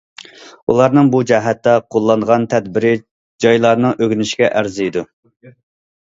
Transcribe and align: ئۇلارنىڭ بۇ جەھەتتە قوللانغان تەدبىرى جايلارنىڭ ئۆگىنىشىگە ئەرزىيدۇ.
ئۇلارنىڭ 0.71 1.09
بۇ 1.15 1.17
جەھەتتە 1.31 1.75
قوللانغان 1.95 2.47
تەدبىرى 2.53 2.93
جايلارنىڭ 3.45 3.93
ئۆگىنىشىگە 4.05 4.49
ئەرزىيدۇ. 4.61 5.05